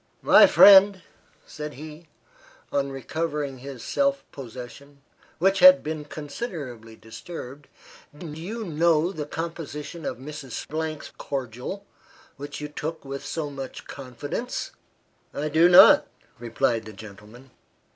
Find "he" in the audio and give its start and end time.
1.75-2.07